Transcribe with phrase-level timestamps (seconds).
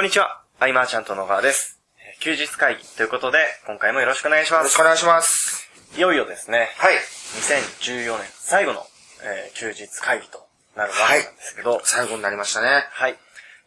[0.00, 1.78] こんにちは、アイマーちゃんと野川です。
[1.98, 4.80] えー休日会議ということで、今回もよろしくお願いしますよろしく。
[4.80, 5.68] お願いします。
[5.94, 6.94] いよいよですね、はい。
[6.94, 8.80] 2014年最後の、
[9.22, 11.80] えー休日会議となるわけなんですけど、はい。
[11.84, 12.84] 最後になりましたね。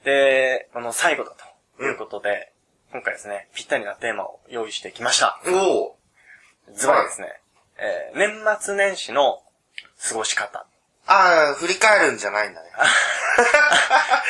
[0.05, 1.35] で、この最後だ
[1.77, 2.51] ということで、
[2.91, 5.39] 今回ですね、ぴったりなテーマを用意してきました。
[5.45, 5.97] おお。
[6.73, 7.27] ズバリですね、
[7.77, 9.43] えー年末年始の
[10.01, 10.65] 過ごし方。
[11.05, 12.69] ああ、振り返るんじゃないんだね。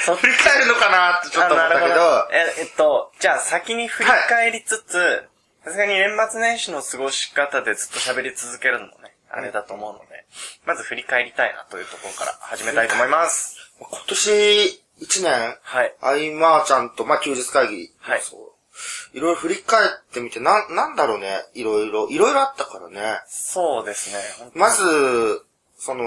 [0.05, 5.29] そ 振り返るのかなってちょっと思ったけど、え、えっと、じゃあ先に振り返りつつ、
[5.63, 10.25] さすがに年末年始の過ごし方でずっと喋り続けるのもね、あれだと思うので、
[10.65, 13.57] まず振り返りたいなというところから始めたいと思います。
[13.79, 15.95] 今年一年、はい。
[16.01, 17.91] アイマーちゃんと、まあ、休日会議。
[17.99, 19.17] はいそう。
[19.17, 21.45] いろいろ振り返ってみて、な、なんだろうね。
[21.53, 23.21] いろいろ、いろいろあったからね。
[23.27, 24.51] そうですね。
[24.55, 25.45] まず、
[25.77, 26.05] その、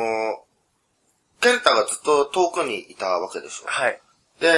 [1.41, 3.67] ケンタがずっと遠くにいたわけでしょ。
[3.67, 4.01] はい。
[4.41, 4.53] で、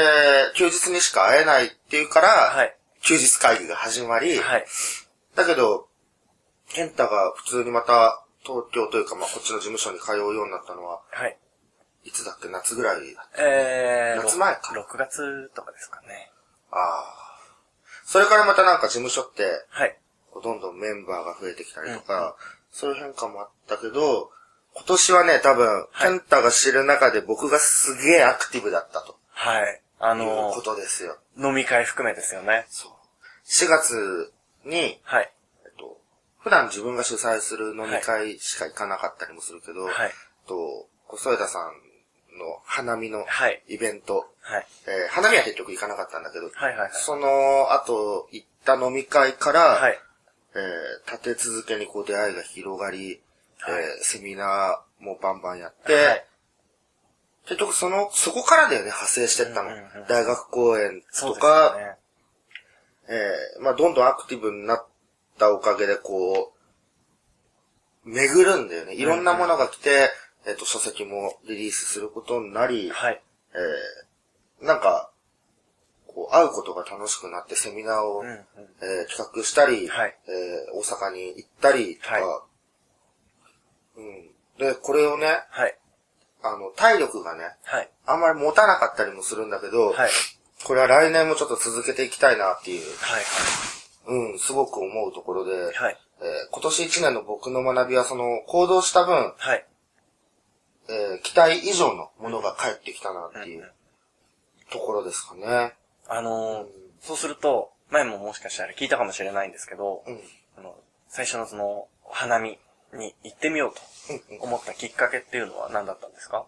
[0.57, 2.75] 休日にしか会えないっていうから、はい。
[3.03, 4.65] 休日会議が始まり、はい。
[5.37, 5.89] だけど、
[6.69, 11.37] ケンタが普通にまた東京というか、まあ、こっちの事務所に通うようになったのは、はい。
[12.05, 12.49] いつだっけ？
[12.49, 13.43] 夏ぐらいだった。
[13.43, 16.31] えー、夏前か6月とかですかね。
[16.71, 17.15] ああ。
[18.05, 19.99] それからまたなんか事務所って、はい。
[20.43, 22.37] どんどんメンバーが増えてきたりとか、
[22.71, 24.31] そういう変化もあったけど、
[24.79, 29.81] 今年はね、多分、はいケンタが知る中で僕がすげえアクティブだったとはい。
[29.99, 31.19] あいうのことですよ。
[31.37, 32.67] 飲み会含めですよね。
[32.69, 32.93] そう。
[33.49, 34.33] 4月
[34.65, 35.33] に、はい。
[35.65, 35.99] えっと、
[36.39, 40.11] 普段自分が主催する飲み会しか行かなかったりもするけど、はい。
[40.47, 41.63] と、小添田さん
[42.39, 43.63] の花見のはい。
[43.69, 44.67] イベント、はい。
[44.87, 49.99] えー花見は結局行かなかったんだけど、はいはいはいその後行った飲み会から、はい。
[50.55, 53.21] えー立て続けにこう出会いが広がり、
[54.03, 56.25] セミナーもバンバンやって、はい。
[57.47, 59.71] 結局その、そこからだよね、派生してったの。
[59.71, 61.97] うんうんうん大学公演とか、よね。
[63.09, 64.87] えーまあどんどんアクティブになっ
[65.39, 66.53] たおかげでこ
[68.05, 68.95] う、巡るんだよね。
[68.95, 70.11] いろんなものが来て、
[70.47, 73.23] えっ、と、書籍もリリースすることになり、はい。
[73.55, 75.11] えーなんか、
[76.09, 78.35] こう、会うことが楽しくなってセミナーを、うんうん。
[78.35, 82.43] えー企画したり、はいえー大阪に行ったりとか、は
[83.99, 84.31] うん。
[84.59, 85.77] で、これをね、はい。
[86.43, 87.91] あの、体力がね、はい。
[88.07, 90.11] あんまり持たなかったりもするんだけど、はい。
[90.65, 93.23] これは来年もちょっと続けていきたいなっていう、はい。
[94.07, 95.99] うん、すごく思うところで、はい。
[96.21, 99.65] えー今年1年の僕の学びはその、行動した分、はい。
[100.89, 103.73] えー期待以上のものが返ってきたなっていう
[104.71, 105.75] ところですかね。
[106.09, 106.67] あのー
[107.01, 110.21] そうすると、前ももしかしたら聞いたかもしれないんですけど、うん。
[110.57, 110.75] あの、
[111.09, 112.59] 最初のその、お花見
[112.93, 113.81] に行ってみようと
[114.45, 116.47] 思ったきっかけっていうのは何だったんですか？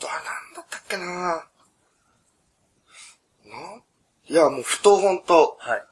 [0.00, 0.22] どうなん
[0.54, 1.46] だったっけなな
[4.28, 5.84] いや、もうふとほんと、はい。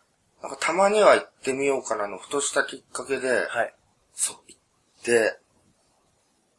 [0.43, 3.75] なんかたまには行ってみようかなのふとしたきっかけで、はい。
[4.15, 5.39] そう、行って、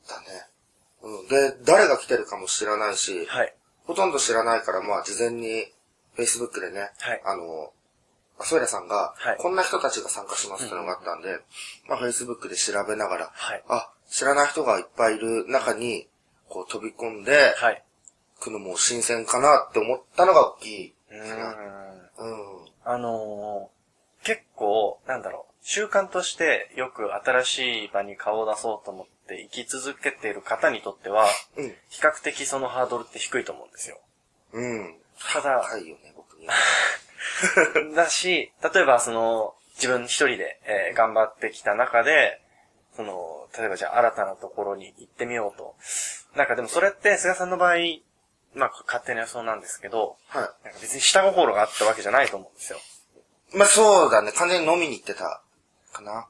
[0.08, 0.28] だね。
[1.02, 1.28] うん。
[1.28, 3.56] で、誰が来てるかも知らないし、はい。
[3.85, 5.66] ほとんど知らないから、まあ、事前に、
[6.18, 7.80] Facebook でね、はいあの、ア
[8.46, 11.40] ソイラさんが、はいこんな人たちが参加しますってのがあったんで、
[11.88, 13.63] まあ、Facebook で調べながら、はい。
[13.68, 16.07] あ、知らない人がいっぱいいる中に、
[16.50, 17.84] こう飛び込んで、はい。
[18.40, 20.94] 来るのも新鮮かなって思ったのが大きい。
[21.12, 22.02] うーん。
[22.18, 22.68] うん。
[22.84, 23.81] あのー
[24.24, 31.25] 結構、なんだろう、習慣としてよく新しい場に顔を出そうと思って生き続けている方にとっては、
[31.58, 31.69] うん。
[31.90, 34.00] 比較的そのハードルって低いと思うんですよ。
[34.53, 34.96] うん。
[35.34, 36.47] ただ、高いよね、僕に。
[37.95, 42.41] だし、例えばその、自分一人で、えー頑張ってきた中で、
[42.95, 45.75] その、例えばじゃあ新たなところに行ってみようと。
[46.35, 47.75] なんかでもそれって菅さんの場合、
[48.53, 50.41] まあ勝手な予想なんですけど、はい。
[50.65, 52.79] なんか別に下心があったわけじゃないと思うんですよ。
[53.53, 55.41] まあそうだね、完全に飲みに行ってた、
[55.91, 56.28] かな。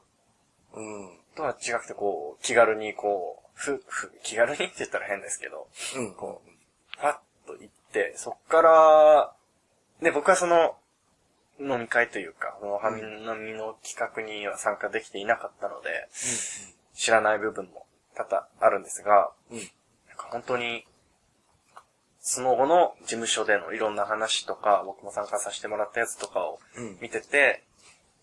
[0.74, 1.18] うん。
[1.34, 6.14] とは違くてこう、気軽にこう、ふ、ふ、気軽にって言ったら変ですけど、うん。
[6.14, 9.32] こう、パッと行って、そっから、
[10.00, 10.76] で、僕はその、
[11.62, 16.08] 飲み会というか、そのファミ飲みの企画には参加できていなかったので、
[16.94, 19.58] 知らない部分も多々あるんですが、うん。
[19.58, 19.66] なん
[20.16, 20.86] か本当に、
[22.20, 26.98] その後の事務所でのいろんな話とか、僕も参加させてもらったやつとかをうん。
[27.00, 27.64] 見てて、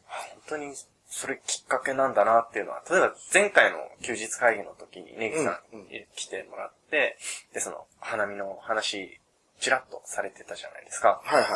[0.07, 0.73] あ本当に
[1.07, 7.17] それきっかけなんだなっていうのは、例えば前回の休日会議の時にネギさんうんうん来てもらって、
[7.53, 9.19] で、その花見の話、
[9.59, 11.19] ちらっとされてたじゃないですか。
[11.23, 11.47] はいは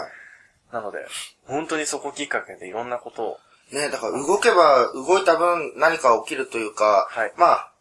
[0.73, 1.05] なので、
[1.45, 3.37] 本当にそこきっかけでいろんなことを、
[3.71, 3.75] い。
[3.75, 7.71] ねだから動けば、動いた分何か起きるというか、はいまあ、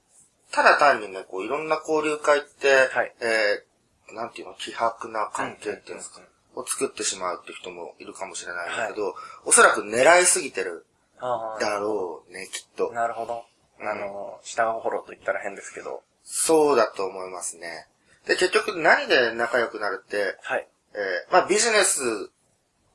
[0.52, 6.20] ただ単にね、こういろんな交流会って、はいえー、なんていうの、希薄な関係っていうんですか。
[6.54, 9.14] を作ってしまうっていう人もいるかもしれないんだけど、
[9.44, 10.84] おそらく狙いすぎてる
[11.18, 12.92] あだろうね、きっと。
[12.92, 13.44] なるほど。
[13.80, 16.02] うんあの、下がフォローと言ったら変ですけど。
[16.22, 17.88] そうだと思いますね。
[18.26, 20.68] で、結局何で仲良くなるって、はい。
[20.94, 22.30] えーまあビジネス、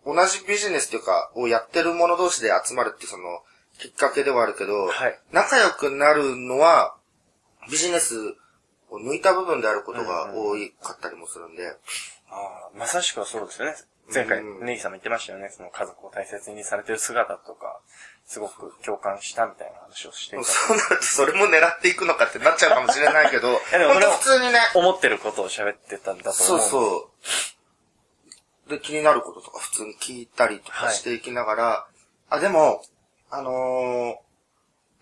[0.07, 3.44] 同じビジネスというか、をやってる者同士で集まるってその、
[3.77, 6.95] きっかけではあるけど、はい仲良くなるのは、
[7.69, 8.15] ビジネス
[8.89, 11.68] を抜いた部分であることが多かったりもするんで、
[12.30, 12.36] あ
[12.74, 13.75] あ、まさしくはそうですよね。
[14.13, 15.50] 前回、うんネギさんも言ってましたよね。
[15.51, 17.81] その家族を大切にされてる姿とか、
[18.25, 20.45] すごく共感したみたいな話をしていた。
[20.45, 26.69] そうなるとそれも狙っていくのかってなっちゃうかもしれないけど、 やでも本当普通にね、思ってることを喋ってたんだとそう思う。
[26.69, 27.56] そう。
[28.67, 31.87] で、気になることとか普通に聞いたりとかしていきながら、
[32.29, 32.81] あ、でも、
[33.29, 34.27] あのー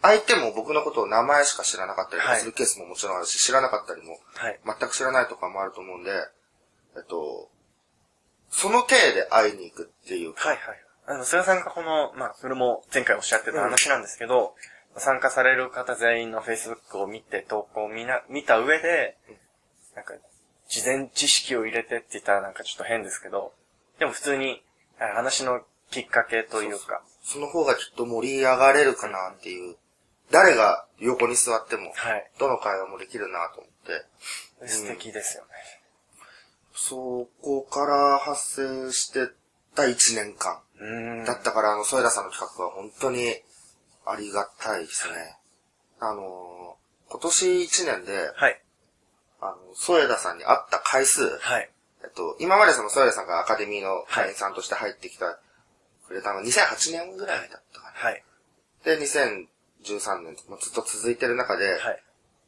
[0.02, 4.60] 相手も僕のことを名前しか知らなかったりするケースももちろんあるし、知らなかったりも、はい。
[4.64, 6.12] 全く知らないとかもあると思うんで、
[6.96, 7.50] えっと、
[8.52, 10.86] その体で会いに行くっていうか、はいはい。
[11.08, 14.54] あの、菅さんがこの、まあ、それも前回おっしゃってた話なんですけど、
[14.98, 19.18] 参加される方全員の Facebook を見て、投稿を見な、見た上で、
[19.96, 20.14] なんか、
[20.68, 23.54] 事前知識を入れてって言ったらなんかちょっと変ですけど、
[24.00, 24.64] でも普通に、
[25.00, 29.76] あ話のきっかけというか、その方がきっと盛り上がれるかなっていう、
[30.32, 32.32] 誰が横に座っても、はい。
[32.40, 35.50] どの会話もできるなと思って、素敵ですよね。
[36.74, 39.30] そこから発生して
[39.76, 40.60] た1年間。
[40.80, 41.26] うーん。
[41.26, 43.36] だったから、あの、添田さんの企画は本当に
[44.06, 45.38] ありがたいですね。
[46.00, 46.78] あの、
[47.10, 48.62] 今年1年で、はい。
[49.48, 51.70] あの、添田さんに会った回数、はい。
[52.04, 55.40] えっと、今までその添田さんがアカデミーの会員さんとして入ってきた、
[56.08, 58.10] くれたのは2008年ぐらいだったかな。
[58.10, 58.24] はい。
[58.84, 62.04] で、2013年、もうずっと続いてる中で、はい。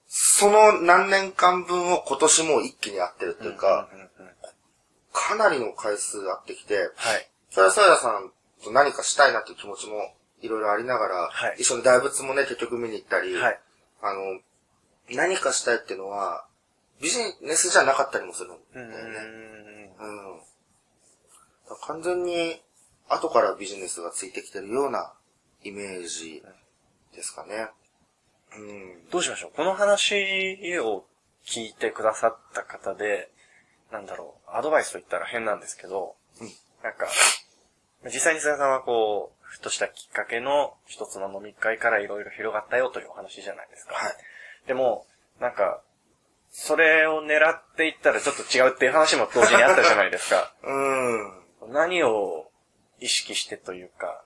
[0.07, 4.09] その何年間分を今年もう一気に会ってるっていうか、うんうんうん
[5.17, 7.27] かなりの回数会ってきて、はい。
[7.49, 8.31] それは添田さん
[8.63, 13.59] と何かしたいなっていう気持ちもいろいろありながら、はい一緒に大仏もね、結局見に行ったり、はい。
[14.01, 14.39] あの、
[15.15, 16.45] 何かしたいっていうのは、
[17.01, 19.19] ビジネスじゃなかったりもするんだうんよね。
[19.99, 20.41] うんうん。
[21.85, 22.61] 完全に、
[23.09, 25.13] 後からビジネスがついてきてるような
[25.63, 26.43] イメージ
[27.15, 27.69] ですかね。
[28.57, 29.09] うん。
[29.09, 29.51] どうしましょう？
[29.55, 31.05] この話を
[31.45, 33.31] 聞いてくださった方で、
[33.91, 36.49] なんだろう、アドバイスと言ったら変なんですけど、うん
[36.83, 37.07] なんか、
[38.05, 43.95] 実際に菅さんはこう、ふとしたきっかけの一つの飲み会からいろいろ広がったよというお話じゃないですか。
[43.95, 44.13] はい。
[44.67, 45.07] でも、
[45.39, 45.81] なんか、
[46.51, 50.53] それを狙っていったらちょっと違うっていう話も同時にあったじゃないですか。
[50.63, 51.73] うん。
[51.73, 52.49] 何を
[52.99, 54.23] 意識してというか、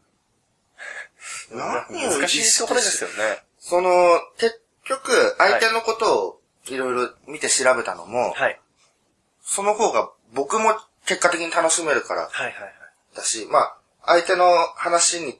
[1.51, 3.43] 何を難しいところですよね。
[3.59, 8.59] その、結局、相手のことをいろいろ見て調べたのも、はい。
[9.43, 12.73] その方が僕も結果的に楽しめるからはいはいはい。
[13.15, 14.45] だし、まあ、相手の
[14.75, 15.39] 話に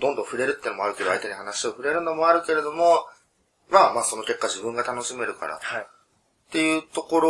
[0.00, 3.06] どんどん触れるってのもあるけど、相手に話を触れるのもあるけれども、
[3.70, 5.86] まあまあその結果自分が楽しめるからっはい。
[6.52, 7.20] ていうとこ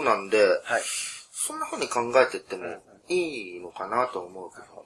[0.00, 0.82] ろなんで、はい。
[1.32, 2.64] そんな風に考えていっても
[3.08, 4.84] いいのかなと思うけど。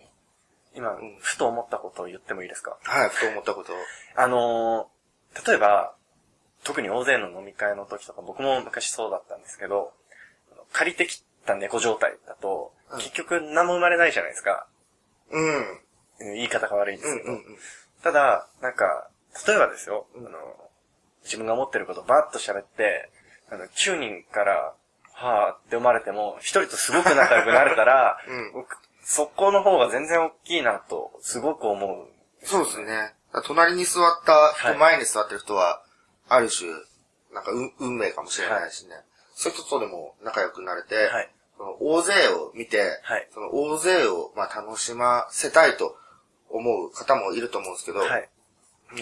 [0.74, 2.78] 今、ふと思ったことを言ってもいいですか？
[2.82, 3.76] はい、ふと思ったことを。
[4.16, 5.94] あのー例えば、
[6.64, 9.92] 特に大勢の飲み会の時とか、僕も昔そうだったんですけど、
[10.72, 14.66] 借りてきた猫状態だと、うん結局何も生まれないじゃないですか。
[15.30, 15.56] うん。
[15.58, 17.32] うん言い方が悪いんでうんすけど。
[17.32, 17.58] うんうん。
[18.02, 19.08] ただ、なんか、
[19.46, 20.28] 例えばですよ、あの、
[21.22, 23.08] 自分が思ってることをバーッと喋って、
[23.50, 24.74] あの、9人から、
[25.12, 32.08] はぁってれても、一人とすごく仲良くなれたら、 うん僕、そこの方が全然大きいなと、すごく思う。
[32.46, 33.14] そうですね。
[33.44, 35.82] 隣に座った人、はい前に座ってる人は、
[36.28, 36.70] ある種、
[37.32, 38.96] なんか運運命かもしれないしね。
[39.34, 41.30] そういう人とでも仲良くなれて、はい。
[41.56, 45.96] その大勢を見て、はいその大勢をまあ楽しませたいと
[46.48, 48.28] 思う方もいると思うんですけど、はい。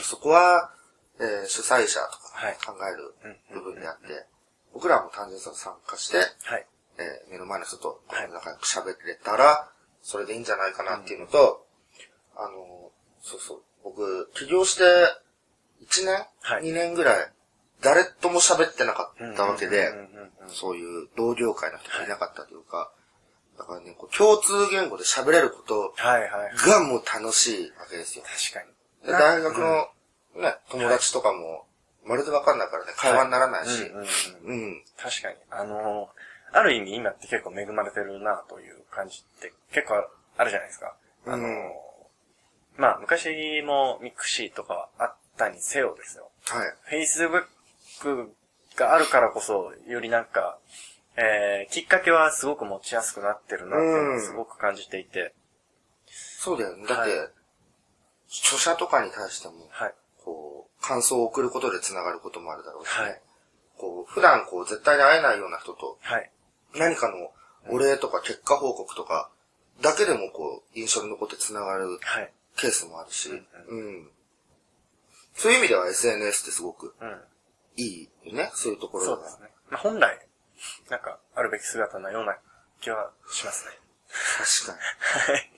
[0.02, 0.72] そこは、
[1.20, 3.14] えー主催者とはいか考える
[3.50, 4.26] うん部分であって、
[4.78, 6.66] 僕らも単純に参加して、はい。
[6.98, 9.68] えー目の前の人とはい仲良く喋れたら、
[10.02, 11.66] それでいいんじゃないかなっていうのと、
[12.36, 14.84] あの、そうそう、僕、起業して
[15.82, 17.32] 1年、はい ?2 年ぐらい、
[17.82, 19.92] 誰とも喋ってなかったわけで
[20.48, 22.92] そういう同業界の人がいなかったというか、
[23.58, 25.92] だからね、こう共通言語で喋れること。
[26.68, 28.24] がもう楽しいわけですよ。
[28.24, 28.70] 確か
[29.02, 29.06] に。
[29.06, 29.88] で大学の
[30.40, 31.66] ね、友達とかも、
[32.08, 34.06] まるでわかんないからね、会話にならないし、うんうん
[34.44, 34.84] うんうん。
[34.96, 35.36] 確かに。
[35.50, 39.96] あのーある意味今って結構恵まれてるなという感じって結構
[40.38, 40.96] あるじゃないですか。
[41.26, 41.72] あのーうん
[42.78, 46.30] まあ昔も mixi とかはあったにせよですよ。
[46.46, 47.04] はい。
[47.04, 48.28] Facebook
[48.76, 50.58] があるからこそ、よりなんか、
[51.16, 55.34] えー、きっかけはすごく持ちやすくなってるなってすごく感じていて。
[56.06, 56.86] そうだよね。
[56.86, 57.28] だって、は
[58.30, 59.94] 著者とかに対しても、はい。
[60.24, 63.20] こう、感想を送ることで繋がることもあるだろうし、はい。
[63.76, 66.30] こう、普段こう、絶対に会えないような人と、はい。
[66.74, 67.30] 何かの
[67.70, 69.30] お礼とか結果報告とか、
[69.82, 72.32] だけでもこう、印象に残って繋がるはい。
[72.56, 74.10] ケースもあるし、ううん。
[75.34, 77.20] そういう意味では SNS ってすごくうん。
[77.76, 79.16] いいよね、そういうところが。
[79.16, 79.48] そうですね。
[79.70, 80.26] まあ、本来、
[80.88, 82.38] なんか、あるべき姿のような
[82.80, 83.72] 気はしますね。
[84.64, 85.36] 確かに。
[85.36, 85.52] はい。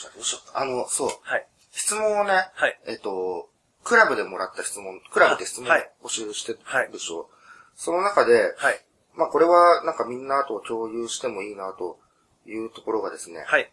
[0.00, 0.60] じゃあどうしようか。
[0.60, 1.10] あの、そう。
[1.22, 1.48] はい。
[1.72, 2.80] 質問をね、はい。
[2.86, 3.50] えっと、
[3.84, 5.70] クラブでもらった質問、クラブで質問
[6.02, 7.28] 募集してはいるでしょ、
[7.76, 8.84] その中で、はい。
[9.14, 11.98] まあこれはなんかみんなと共有してもいいなと
[12.46, 13.70] いうところがですね、はい。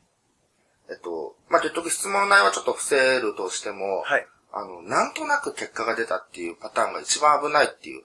[0.90, 4.28] えっと、まあ結局質問の内容はちょっと伏せるとしても、はい。
[4.54, 8.04] あの、なんとなく結果が出たっていうパターンが一番危ないっていう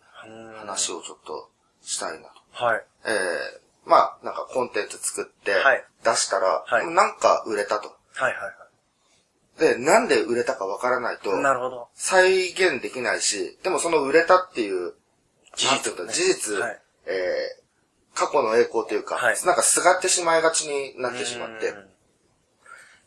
[0.57, 0.99] 話を。
[0.99, 1.51] をちょっと
[1.83, 2.65] したいなと。
[2.65, 2.85] はい。
[3.07, 7.89] ええまあなんかコンテンツ作ってはい出したら、はいなんか売れたと。
[8.15, 8.51] はいはいは
[9.59, 11.89] で、なんで売れたかわからないとい。、なるほど。
[11.95, 14.95] 再現できないし、でもその売れたっていう、
[15.57, 21.87] 事実ね事実、はいえー、過去の栄光というか、はいなんかすがってしまいがちになってしまってう、ん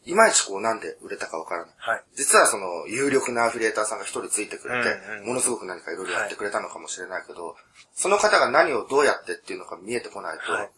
[0.06, 1.76] いまいちこうなんで売れたかわからない。
[1.78, 2.04] はい。
[2.16, 7.56] 実はその有力なアフィリエーターさんが一人ついてくれて、ものすごく何かいろいろやってくれたのかもしれないけど、
[7.94, 10.70] その方が何をどうやってっていうのが見えてこないと、はい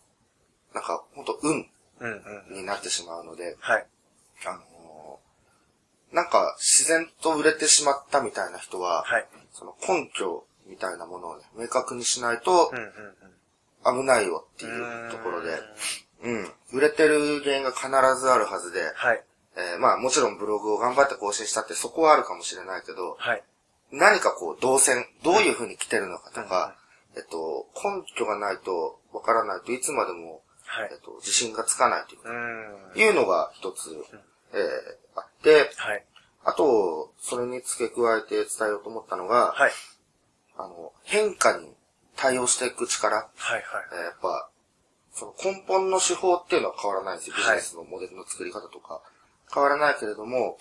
[0.73, 1.67] なんか本当運。
[2.49, 3.85] になってしまうので、はい。
[4.45, 4.70] あのー
[6.11, 9.25] なんか自然と売れてしまったみたいな人は、はい。
[9.53, 12.83] その根拠みたいなものをね、明確にしないとうんうん
[13.93, 14.01] うん。
[14.01, 15.59] 危ないよっていうところで、
[16.23, 16.51] うん。
[16.73, 17.87] 売れてる原因が必
[18.19, 19.23] ずあるはずで、はい。
[19.57, 23.43] えーまあもちろんブログを頑張って更新したってそこはあるかもしれないけど、はい。
[23.91, 26.75] 何かこう動線、どういう風に来てるのかとか、
[27.17, 30.99] えっと、根拠がないとわからないといつまでも、はいえっ。
[30.99, 32.33] と、自信がつかないというか、う
[32.97, 32.99] ん。
[32.99, 33.89] いうのが一つ、
[34.53, 35.00] えー
[35.77, 36.05] はい。
[36.43, 39.71] あと、それに付け加えて伝えようと思ったのが、はい。
[40.57, 41.73] あの、変化に
[42.15, 43.29] 対応していく力、はい。
[43.35, 43.63] はい。
[43.93, 44.49] えーやっぱ、
[45.13, 47.35] その根本の手法っていうのは変わらないんですよ。
[47.35, 49.01] ビジはいネスのモデルの作り方とか。
[49.53, 50.57] 変わらないけれども、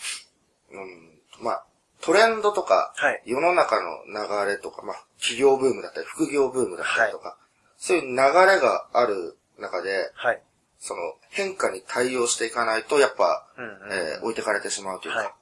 [0.73, 1.65] うん、まあ、
[2.01, 7.39] トレンドとか、はい世の中の流れとか、まあ、企業ブームだったり、副業ブームだったりとか、
[7.77, 10.43] そういう流れがある中で、はい。
[10.81, 15.33] その変化に対応していかないと、やっぱ、うんうんえー置いてかれてしまうというか、はい。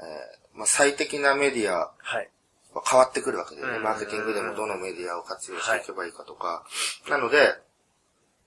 [0.00, 2.30] えーまあ、最適なメディアはい。
[2.74, 3.68] は変わってくるわけでね。
[3.68, 6.64] うんマーケティングでもどのメディアを活用していけばいいかとか。
[7.08, 7.54] なので、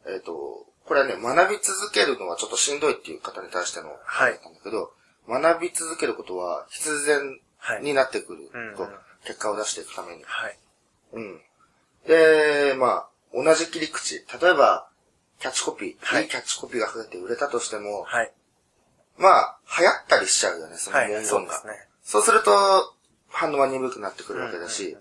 [0.08, 4.92] えっ、と、これはね、学び続けるのはちょっとしんどいっていう方に対してのはい話だったんだけど、
[5.30, 7.40] 学び続けることは必然
[7.82, 8.90] になってくると、
[9.26, 10.24] 結果を出していくために。
[10.26, 10.58] はい。
[11.14, 11.42] うん。
[12.08, 14.26] で、まあ、同じ切り口。
[14.42, 14.90] 例えば、
[15.42, 18.32] キャッチコピー、はいいいキャッチコピーが増えて売れたとしても、はい。
[19.18, 21.08] まあ、流行ったりしちゃうよね、そのはい。
[21.08, 21.30] 文言が。
[21.30, 21.74] そうですね。
[22.04, 22.52] そうすると、
[23.28, 24.96] 反応は鈍くなってくるわけだし、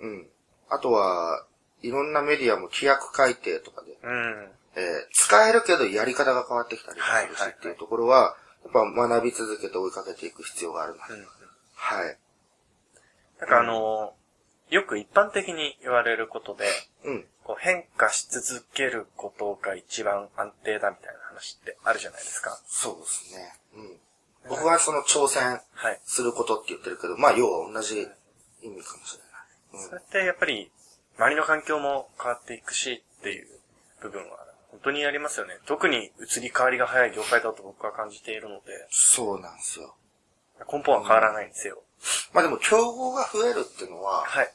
[0.00, 0.26] うん。
[0.70, 1.44] あとは、
[1.82, 4.48] いろんなメディアも規約改定とかで、うん。
[4.76, 4.82] えー
[5.12, 11.06] 使えるけどやり方が変わってきたりもするしはいはいはいっていうところは、やっぱ学び続けて追いかけていく必要があるな。
[11.10, 11.26] うん
[11.74, 12.18] はい。
[13.40, 16.64] なんかあのー、よく一般的に言われることで、
[17.04, 17.24] うん。
[17.44, 22.60] こう変化し続けることが一番安定だみたいな話ってあるじゃないですか。
[22.66, 23.54] そうですね。
[23.76, 24.00] うん。
[24.48, 26.00] 僕はその挑戦はい。
[26.04, 28.00] することって言ってるけど、まあ要は同じ
[28.62, 29.88] 意味かもしれない。
[29.88, 30.70] それってやっぱり、
[31.18, 33.46] 周りの環境も変わっていくしっていう
[34.00, 34.38] 部分は
[34.70, 35.58] 本当にありますよね。
[35.66, 39.94] 特に移り変わりが早い業界だと僕は感じているので、そうなんですよ。
[40.70, 41.82] 根本は変わらないんですよ。
[42.32, 44.52] まあでも競合が増えるっていうのは、はい。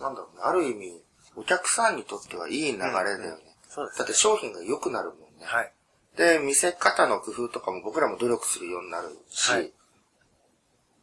[0.00, 1.02] なんだろうね、ある意味、
[1.40, 3.56] お客さんにとってはいい流れだよね。
[3.68, 5.46] そうですねだって商品が良くなるもんね。
[5.46, 5.72] はい。
[6.16, 9.72] で、見せ方の工夫とかも僕らも努力するようになるし、はい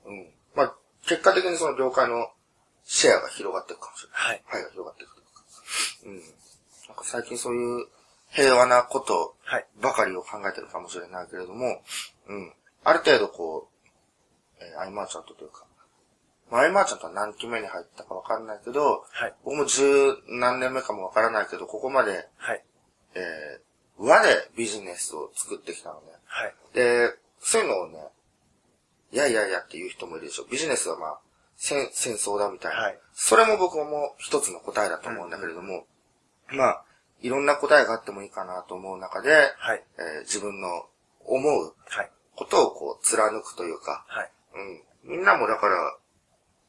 [0.06, 0.28] うん。
[0.56, 0.76] まあ、
[1.08, 2.28] 結果的にその業界の
[2.86, 4.22] シェアが広がっていくかもしれない。
[4.28, 4.44] はい。
[4.50, 5.44] パイが広がっていくというか。
[6.06, 6.16] うん。
[6.16, 6.22] な
[6.94, 7.88] んか最近そういう
[8.30, 9.66] 平和なことはい。
[9.82, 11.82] ばかりを考えてるかもしれないけれども、
[12.28, 12.54] うん。
[12.84, 13.70] ある程度こ
[14.60, 15.67] う、えーアイマーチャントというか、
[16.50, 19.34] まあ、アイマーチャントは何期目に入ったかわかんないけど、はい。
[19.44, 22.64] 僕も十何年目かもわからないけど、ここまで、はい。
[23.16, 26.08] えー、輪でビジネスを作ってきたのね。
[26.26, 26.54] はい。
[26.74, 28.00] で、そういうのをね、
[29.12, 30.46] いやいやいやっていう人もいるでしょ。
[30.50, 31.20] ビジネスはまあ、
[31.56, 32.82] 戦戦争だみたいな。
[32.82, 35.88] はいそれも僕も一つの答えだと思うんだけれども、
[36.50, 36.84] まあ、
[37.22, 39.84] いろんな答えがあってもいいかなと思う中で、はい。
[39.98, 40.86] えー自分の
[41.26, 42.12] 思うはい。
[42.36, 44.32] ことをこう貫くというか、はい。
[45.06, 45.18] うん。
[45.18, 45.98] みんなもだから、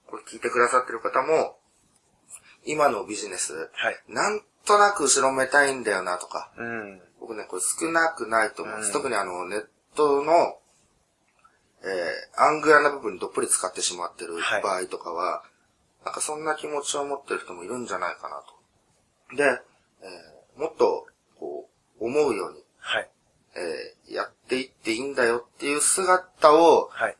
[0.08, 1.58] これ聞いてくださってる方も、
[2.64, 3.96] 今のビジネス、はい。
[4.08, 7.00] なんとなく後ろめたいんだよなとか、うん。
[7.20, 8.88] 僕ね、これ少なくないと思うんです。
[8.88, 10.58] うん特にあの、ネットの、
[11.82, 15.42] えー、アングラな部分にどっぷり使ってしまってるはい場合とかは、
[16.04, 18.42] なんかそんな気持ちを持ってる人もいるんじゃないかな
[19.28, 19.36] と。
[19.36, 19.44] で、
[20.02, 21.06] えー、もっと、
[21.38, 21.68] こ
[22.00, 23.10] う、思うように、はい。
[23.54, 27.16] えー、やっていっていいんだよっていう姿を、はい。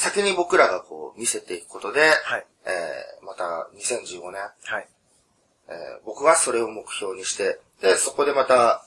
[0.00, 2.46] 先に僕らがこう、見せていくことで、はい。
[2.64, 4.88] えー、また2015年、はい。
[5.68, 8.82] えー僕がそれを目標にして、で、そこでまた、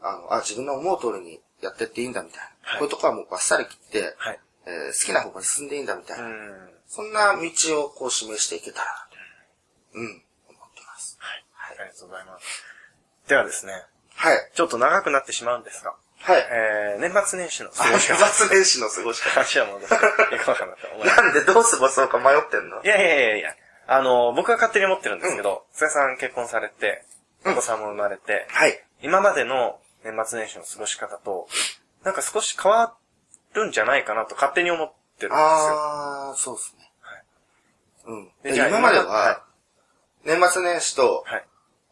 [0.00, 2.44] あの、あ、自分の思う通りにやってっていいんだみたいな。
[2.44, 4.40] はいこういうとこはもうバッサリ切って、はい。
[4.66, 6.28] えー好きな方向に進んでいいんだみたいうな。
[6.28, 6.70] ん。
[6.86, 9.08] そんな道をこう示していけたら。
[9.92, 11.18] うん、思ってます。
[11.20, 11.44] はい。
[11.78, 12.64] ありがとうございます。
[13.28, 13.72] ではですね、
[14.14, 14.50] はい。
[14.54, 16.46] ちょっと長くなってしまうんですが、はい。
[16.50, 18.18] えー、年末年始の過あ、ごし方。
[18.18, 19.30] 雑年始の過ごし方。
[19.30, 19.94] 話は戻して
[20.36, 21.16] いこうかなと思います。
[21.20, 22.82] なんでどう過ごそうか迷ってんの？
[22.82, 23.54] いやいやいやいや、
[23.88, 27.04] あの、僕が勝手に思ってるんですけど、菅、さん結婚されて、
[27.44, 28.80] お子さんも生まれて、はい。
[29.02, 31.48] 今までの年末年始の過ごし方と、
[32.04, 32.94] なんか少し変わ
[33.54, 35.38] るんじゃないかなと勝手に思ってるんですよ。
[35.38, 36.90] あー、そうですね。
[37.00, 37.22] はい
[38.06, 38.30] うん。
[38.44, 39.44] でじゃあで今まで今までは、
[40.24, 41.44] 年末年始とはい。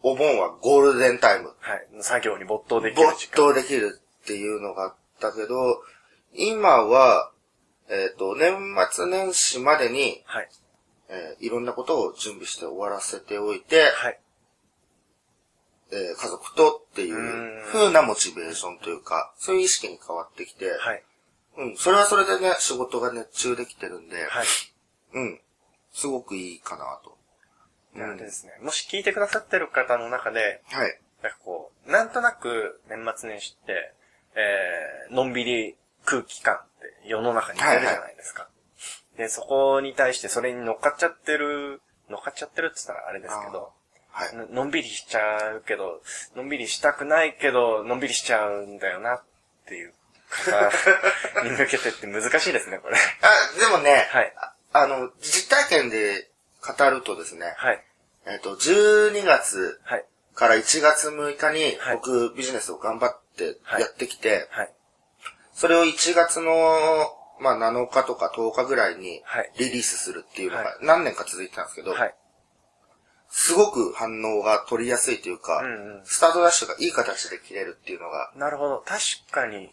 [0.02, 1.52] お盆はゴールデンタイム。
[1.58, 1.86] はい。
[2.00, 3.48] 作業に没頭できる時没間。
[3.48, 5.82] 頭できるっていうのがあったけど、
[6.34, 7.32] 今は、
[7.88, 8.56] えっ、と、年
[8.92, 10.48] 末年始までに、はい。
[11.08, 14.20] えーいろんなことを準備して終わらせておいて、はい。
[15.90, 21.02] えー家族とっていううん風なモチベーションというか、そういう意識に変わってきて、はい。
[21.58, 24.46] うん、それはそれでね、仕事が熱中できてるんで、はい。
[25.14, 25.40] うん、
[25.92, 27.18] すごくいいかなと。
[27.96, 28.52] であれですね。
[28.62, 31.00] もし聞いてくださってる方の中で、はい。
[31.24, 33.94] なんかこう、なんとなく年末年始って、
[34.34, 38.48] えー、のんびり空気感って世の中にあるじゃないですか。
[39.16, 43.72] で、そこに対してそれに乗っかっちゃってる、乗っかっちゃってるって言ったらあれですけど、
[44.10, 44.34] はい。
[44.34, 46.00] ののんびりしちゃうけど、
[46.36, 49.22] のんびりしたくないけど、のんびりしちゃうんだよなっ
[49.66, 49.92] ていう
[50.28, 50.70] 方
[51.44, 52.96] に向けてって難しいですね、これ。
[52.96, 56.28] あ、でもね、はいああの、実体験で
[56.60, 57.84] 語るとですね、はい。
[58.26, 60.04] えっ、と、12月はい。
[60.34, 63.29] から1月6日にはい僕ビジネスを頑張って
[63.62, 64.72] はいやってきて、はい。
[65.52, 66.52] それを1月の、
[67.40, 72.14] まあ、7日とか10日ぐらいにはいリリースするっていうのはが何年か続いてたんですけど、はい。
[73.30, 78.82] すごく反応が取りやすいというか、うんうんスタートダッシュがいい形で切れるっていうのが、なるほど。
[78.84, 79.00] 確
[79.30, 79.70] かに、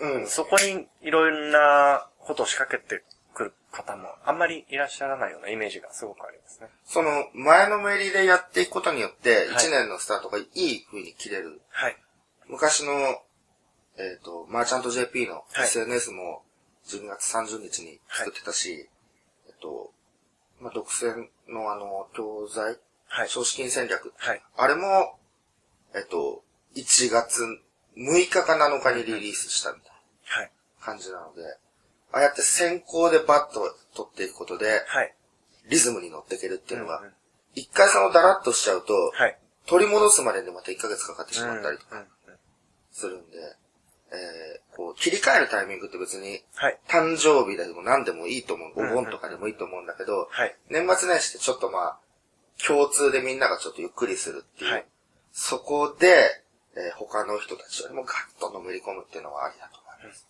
[0.00, 6.68] うん、そこにいろんなことを仕掛けてくる方もあんまりいらっしゃらないようなイメージがすごくありますね。
[6.84, 11.60] その前のめりでやっていくことによって、はい1年のスタートがいい風に切れる。
[11.70, 11.96] はい。
[12.52, 12.92] 昔の、
[13.96, 16.42] えっ、と、マーチャント JP のはい SNS も
[16.86, 18.90] 12月30日に作ってたし、
[19.48, 19.90] えっと、
[20.60, 23.28] まあ、独占のあの、教材、はい。
[23.30, 24.42] 少子金戦略、はい。
[24.56, 25.18] あれも、
[25.94, 26.42] えっと、
[26.76, 27.42] 1月
[27.96, 29.92] 6日か7日にリリースしたみたい
[30.24, 30.50] はい。
[30.80, 31.42] な感じなので、
[32.12, 35.14] ああやって先行でバッと取っていくことで、はい。
[35.70, 37.12] リズムに乗っていけるっていうのがうんうん、
[37.54, 39.38] 一回そのダラッとしちゃうと、はい。
[39.66, 42.06] 取り戻すまでにまた1ヶ月かかってしまったりとかうんうん
[42.92, 43.38] するんで、
[44.12, 46.78] えー、こう、切り替えるタイミングって別に、はい。
[46.86, 48.72] 誕生日でも何でもいいと思う。
[48.76, 50.54] うんうんお盆とかでもいいと思うんだけど、はい。
[50.68, 51.98] 年末年始ってちょっとまあ、
[52.64, 54.72] 共通でみんながちょっとゆっくりするっていう。
[54.72, 54.86] はい
[55.32, 56.44] そこで、
[56.76, 60.26] えー他の人たちよりもガッとのめり込むっていうのはありだと思います。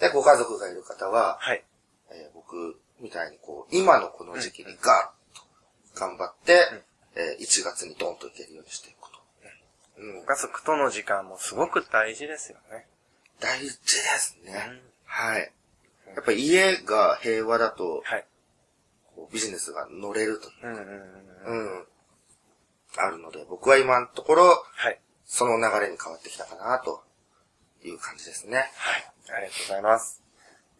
[0.00, 1.64] で、ご家族がいる方は、はい。
[2.10, 5.42] えー僕みたいにこう、今のこの時期にガッと
[5.94, 6.66] 頑張って、
[7.14, 9.03] えー1月にドンといけるようにしていくと。
[9.98, 10.26] うんご。
[10.26, 12.86] 家族との時間もすごく大事ですよね。
[13.40, 13.72] 大事で
[14.18, 14.52] すね。
[14.68, 15.52] うんはい。
[16.16, 18.24] やっぱり家が平和だと、はい。
[19.32, 20.48] ビジネスが乗れると。
[20.62, 21.76] うんうんうんうん。
[21.76, 21.86] うん。
[22.96, 24.98] あるので、僕は今のところ、はい。
[25.24, 27.02] その流れに変わってきたかな、と
[27.84, 28.56] いう感じですね。
[28.56, 28.62] は
[28.98, 29.12] い。
[29.36, 30.22] ありがとうございます。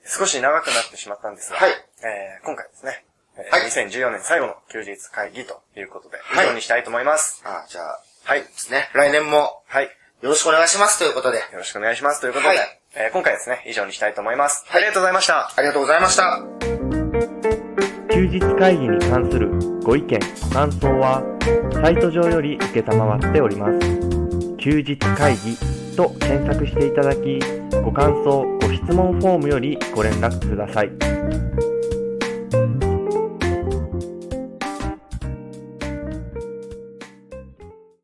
[0.07, 3.05] 少し長くなってしまったんですが、はいえー今回ですね、
[3.37, 7.43] えーはい2014年最後の休日会議ということで、以はい上にしたいと思います。
[7.47, 8.41] あじゃあ、はい。
[8.41, 8.89] ですね。
[8.95, 9.85] 来年もはい。
[10.23, 12.21] よろしくお願いしますということで、よろしくお願いします。
[12.21, 14.65] ということで、はいえー今回ですね、以上にしたいと思います。
[14.69, 15.53] はいありがとうございました。
[15.55, 16.43] ありがとうございました。
[18.15, 19.51] 休日会議に関する
[19.83, 21.23] ご意見、ご感想は、
[21.83, 23.79] サイト上より受けたまわっております。
[24.59, 25.57] 休日会議
[25.97, 27.41] と検索していただき、
[27.83, 31.74] ご感想、ご質問フォームよりご連絡ください。